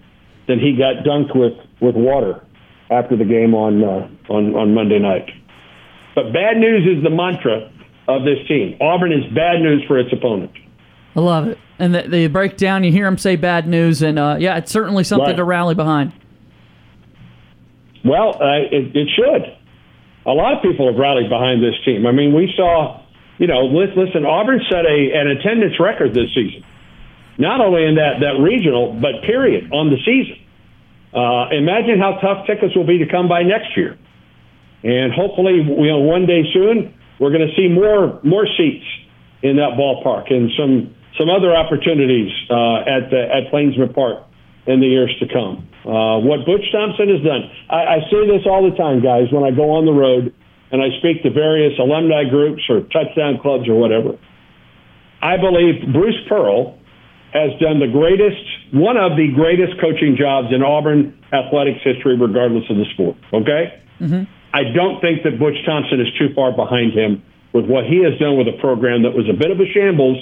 then 0.47 0.59
he 0.59 0.77
got 0.77 1.05
dunked 1.05 1.37
with 1.37 1.57
with 1.81 1.97
water 1.97 2.45
after 2.91 3.17
the 3.17 3.25
game 3.25 3.55
on 3.55 3.83
uh, 3.83 4.09
on 4.33 4.55
on 4.55 4.75
Monday 4.75 4.99
night. 4.99 5.29
But 6.23 6.33
bad 6.35 6.59
news 6.59 6.87
is 6.99 7.03
the 7.03 7.11
mantra 7.11 7.71
of 8.07 8.25
this 8.25 8.47
team. 8.47 8.77
Auburn 8.81 9.12
is 9.12 9.25
bad 9.33 9.61
news 9.61 9.83
for 9.87 9.99
its 9.99 10.12
opponent. 10.12 10.50
I 11.17 11.21
love 11.21 11.49
it. 11.49 11.59
And 11.79 11.95
the, 11.95 12.03
the 12.03 12.27
breakdown, 12.27 12.85
you 12.85 12.93
hear 12.93 13.07
them 13.07 13.17
say 13.17 13.37
bad 13.37 13.67
news, 13.67 14.03
and 14.03 14.19
uh, 14.19 14.37
yeah, 14.39 14.59
it's 14.59 14.71
certainly 14.71 15.03
something 15.03 15.29
Right. 15.29 15.37
to 15.37 15.45
rally 15.45 15.75
behind. 15.75 16.12
Well, 18.05 18.37
uh, 18.37 18.69
it, 18.71 18.95
it 18.95 19.09
should. 19.17 19.57
A 20.27 20.33
lot 20.33 20.55
of 20.55 20.62
people 20.62 20.87
have 20.91 20.97
rallied 20.99 21.31
behind 21.31 21.62
this 21.62 21.75
team. 21.85 22.07
I 22.07 22.12
mean, 22.12 22.35
we 22.35 22.53
saw, 22.55 23.03
you 23.39 23.47
know, 23.47 23.61
listen, 23.65 24.27
Auburn 24.27 24.61
set 24.71 24.85
a 24.85 25.11
an 25.15 25.29
attendance 25.29 25.81
record 25.81 26.12
this 26.12 26.29
season, 26.35 26.62
not 27.39 27.61
only 27.61 27.85
in 27.87 27.95
that 27.95 28.21
that 28.21 28.37
regional, 28.43 28.93
but 28.93 29.23
period 29.25 29.73
on 29.73 29.89
the 29.89 29.97
season. 30.05 30.37
Uh, 31.15 31.49
imagine 31.57 31.99
how 31.99 32.19
tough 32.21 32.47
tickets 32.47 32.77
will 32.77 32.87
be 32.87 32.99
to 32.99 33.07
come 33.07 33.27
by 33.29 33.43
next 33.43 33.75
year, 33.77 33.99
and 34.83 35.13
hopefully, 35.13 35.61
you 35.61 35.89
know, 35.89 36.01
one 36.01 36.27
day 36.27 36.43
soon 36.53 36.95
we're 37.19 37.31
going 37.31 37.47
to 37.47 37.55
see 37.55 37.69
more 37.69 38.19
more 38.25 38.47
seats 38.57 38.87
in 39.43 39.57
that 39.57 39.77
ballpark 39.77 40.33
and 40.33 40.51
some 40.57 40.95
some 41.19 41.29
other 41.29 41.55
opportunities 41.55 42.33
uh, 42.49 42.81
at 42.89 43.11
the, 43.11 43.21
at 43.29 43.51
Plainsman 43.51 43.93
Park 43.93 44.25
in 44.67 44.81
the 44.81 44.87
years 44.87 45.15
to 45.21 45.27
come. 45.29 45.69
Uh, 45.85 46.21
what 46.21 46.47
Butch 46.47 46.65
Thompson 46.73 47.09
has 47.09 47.21
done, 47.25 47.51
I, 47.69 47.97
I 47.97 47.99
say 48.11 48.25
this 48.29 48.47
all 48.47 48.65
the 48.69 48.77
time, 48.77 49.03
guys, 49.03 49.33
when 49.33 49.45
I 49.45 49.51
go 49.51 49.77
on 49.77 49.85
the 49.85 49.93
road 49.93 50.33
and 50.71 50.81
I 50.81 50.89
speak 51.01 51.23
to 51.25 51.31
various 51.31 51.79
alumni 51.79 52.25
groups 52.29 52.63
or 52.69 52.83
touchdown 52.89 53.39
clubs 53.43 53.69
or 53.69 53.75
whatever. 53.75 54.17
I 55.21 55.37
believe 55.37 55.93
Bruce 55.93 56.21
Pearl 56.29 56.79
has 57.33 57.51
done 57.61 57.81
the 57.81 57.91
greatest, 57.91 58.43
one 58.73 58.97
of 58.97 59.17
the 59.17 59.29
greatest 59.35 59.81
coaching 59.81 60.17
jobs 60.17 60.49
in 60.55 60.63
Auburn 60.63 61.17
athletics 61.33 61.81
history, 61.85 62.17
regardless 62.17 62.65
of 62.71 62.77
the 62.77 62.87
sport. 62.95 63.17
Okay? 63.33 63.83
I 64.52 64.64
don't 64.75 65.00
think 65.00 65.23
that 65.23 65.38
Butch 65.38 65.59
Thompson 65.64 66.00
is 66.00 66.11
too 66.19 66.35
far 66.35 66.50
behind 66.50 66.92
him 66.92 67.23
with 67.52 67.66
what 67.66 67.87
he 67.87 68.02
has 68.02 68.19
done 68.19 68.38
with 68.38 68.47
a 68.49 68.59
program 68.61 69.02
that 69.02 69.14
was 69.14 69.26
a 69.30 69.37
bit 69.37 69.50
of 69.50 69.59
a 69.59 69.66
shambles 69.73 70.19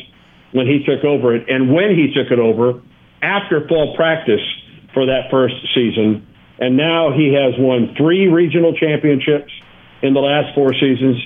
when 0.52 0.66
he 0.66 0.84
took 0.84 1.04
over 1.04 1.34
it 1.34 1.48
and 1.48 1.72
when 1.72 1.96
he 1.96 2.12
took 2.12 2.32
it 2.32 2.38
over 2.38 2.80
after 3.22 3.66
fall 3.68 3.96
practice 3.96 4.44
for 4.92 5.06
that 5.06 5.28
first 5.30 5.54
season. 5.74 6.26
And 6.58 6.76
now 6.76 7.12
he 7.12 7.32
has 7.34 7.54
won 7.58 7.94
three 7.96 8.28
regional 8.28 8.74
championships 8.74 9.52
in 10.02 10.14
the 10.14 10.20
last 10.20 10.54
four 10.54 10.72
seasons. 10.74 11.16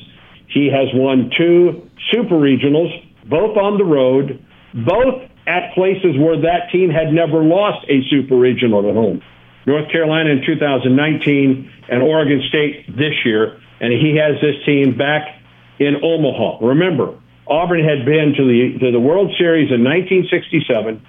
He 0.49 0.71
has 0.71 0.89
won 0.93 1.31
two 1.37 1.89
super 2.11 2.37
regionals, 2.37 2.91
both 3.29 3.57
on 3.57 3.79
the 3.79 3.85
road, 3.85 4.45
both 4.75 5.31
at 5.47 5.75
places 5.75 6.19
where 6.19 6.41
that 6.43 6.71
team 6.71 6.91
had 6.91 7.13
never 7.13 7.43
lost 7.43 7.87
a 7.89 8.03
super 8.11 8.37
regional 8.37 8.89
at 8.89 8.95
home. 8.95 9.23
North 9.67 9.91
Carolina 9.91 10.31
in 10.31 10.43
2019 10.45 11.71
and 11.89 12.03
Oregon 12.03 12.43
State 12.49 12.87
this 12.97 13.15
year. 13.25 13.61
And 13.81 13.93
he 13.93 14.17
has 14.17 14.41
this 14.41 14.65
team 14.65 14.97
back 14.97 15.41
in 15.79 15.97
Omaha. 16.03 16.65
Remember, 16.65 17.19
Auburn 17.47 17.83
had 17.83 18.05
been 18.07 18.35
to 18.37 18.45
the 18.45 18.79
to 18.79 18.93
the 18.93 19.01
World 19.01 19.35
Series 19.37 19.71
in 19.73 19.83
1967, 19.83 21.03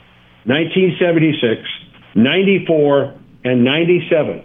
1976, 0.46 1.62
94, 2.16 3.14
and 3.46 3.64
97 3.64 4.44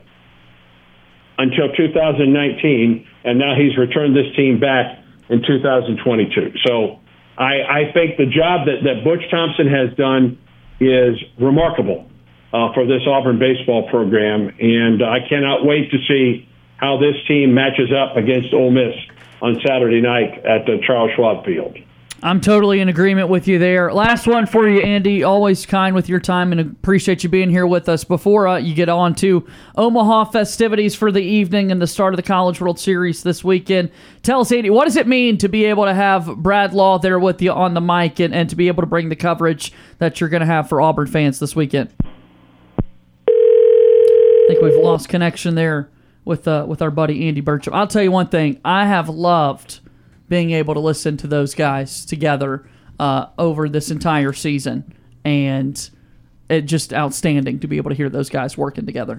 until 1.39 1.73
2019, 1.73 3.07
and 3.25 3.39
now 3.39 3.55
he's 3.55 3.79
returned 3.79 4.15
this 4.15 4.35
team 4.37 4.61
back 4.61 4.99
in 5.31 5.41
2022. 5.47 6.59
So 6.67 7.01
I, 7.39 7.63
I 7.63 7.93
think 7.95 8.17
the 8.19 8.27
job 8.27 8.67
that, 8.67 8.83
that 8.83 9.05
Butch 9.05 9.23
Thompson 9.31 9.69
has 9.69 9.97
done 9.97 10.39
is 10.81 11.17
remarkable 11.41 12.11
uh, 12.53 12.73
for 12.73 12.87
this 12.87 13.03
Auburn 13.07 13.39
baseball 13.39 13.89
program, 13.89 14.49
and 14.59 15.03
I 15.03 15.29
cannot 15.29 15.65
wait 15.65 15.91
to 15.91 15.99
see 16.09 16.49
how 16.77 16.99
this 16.99 17.17
team 17.27 17.55
matches 17.55 17.91
up 17.93 18.17
against 18.17 18.55
Ole 18.55 18.71
Miss 18.71 18.95
on 19.43 19.61
Saturday 19.67 20.01
night 20.01 20.45
at 20.45 20.67
the 20.67 20.81
Charles 20.87 21.11
Schwab 21.15 21.45
Field. 21.45 21.77
I'm 22.21 22.41
totally 22.41 22.81
in 22.81 22.89
agreement 22.89 23.29
with 23.29 23.47
you 23.47 23.61
there. 23.61 23.93
Last 23.93 24.27
one 24.27 24.47
for 24.47 24.69
you, 24.69 24.81
Andy. 24.81 25.23
Always 25.23 25.65
kind 25.65 25.95
with 25.95 26.09
your 26.09 26.19
time 26.19 26.51
and 26.51 26.61
appreciate 26.61 27.23
you 27.23 27.29
being 27.29 27.49
here 27.49 27.67
with 27.67 27.89
us. 27.89 28.03
Before 28.03 28.49
uh, 28.49 28.57
you 28.59 28.75
get 28.75 28.89
on 28.89 29.15
to 29.17 29.47
Omaha 29.77 30.25
festivities 30.25 30.97
for 30.97 31.13
the 31.13 31.23
evening 31.23 31.71
and 31.71 31.81
the 31.81 31.87
start 31.87 32.13
of 32.13 32.17
the 32.17 32.25
College 32.25 32.61
World 32.61 32.81
Series 32.81 33.23
this 33.23 33.45
weekend, 33.45 33.93
tell 34.25 34.41
us, 34.41 34.51
Andy, 34.51 34.69
what 34.69 34.87
does 34.87 34.97
it 34.97 35.07
mean 35.07 35.39
to 35.39 35.49
be 35.49 35.65
able 35.67 35.85
to 35.85 35.95
have 35.95 36.39
Brad 36.39 36.75
Law 36.75 36.99
there 36.99 37.21
with 37.21 37.41
you 37.41 37.53
on 37.53 37.75
the 37.75 37.81
mic 37.81 38.19
and, 38.19 38.35
and 38.35 38.51
to 38.51 38.57
be 38.57 38.67
able 38.67 38.83
to 38.83 38.89
bring 38.89 39.11
the 39.11 39.17
coverage 39.17 39.73
that 39.99 40.21
you're 40.21 40.29
going 40.29 40.41
to 40.41 40.47
have 40.47 40.69
for 40.69 40.81
Auburn 40.81 41.07
fans 41.07 41.39
this 41.39 41.55
weekend? 41.55 41.95
I 44.49 44.53
think 44.53 44.63
we've 44.63 44.83
lost 44.83 45.11
connection 45.11 45.57
there 45.57 45.91
with 46.25 46.49
uh, 46.49 46.65
with 46.67 46.81
our 46.81 46.91
buddy 46.91 47.29
Andy 47.29 47.43
Burcham. 47.43 47.75
I'll 47.75 47.87
tell 47.87 48.03
you 48.03 48.11
one 48.11 48.29
thing: 48.29 48.61
I 48.65 48.87
have 48.87 49.11
loved 49.11 49.81
being 50.29 50.53
able 50.53 50.73
to 50.73 50.81
listen 50.81 51.19
to 51.19 51.27
those 51.27 51.55
guys 51.55 52.07
together 52.07 52.67
uh, 52.99 53.27
over 53.39 53.69
this 53.69 53.91
entire 53.91 54.33
season, 54.33 54.95
and 55.23 55.91
it 56.49 56.63
just 56.63 56.95
outstanding 56.95 57.61
to 57.61 57.67
be 57.67 57.77
able 57.77 57.91
to 57.91 57.97
hear 57.97 58.09
those 58.09 58.31
guys 58.31 58.57
working 58.57 58.87
together. 58.87 59.17